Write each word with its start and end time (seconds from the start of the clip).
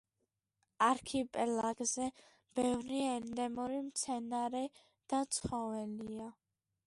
არქიპელაგზე 0.85 2.07
ბევრი 2.59 3.03
ენდემური 3.17 3.77
მცენარე 3.91 4.67
და 5.13 5.23
ცხოველია. 5.37 6.35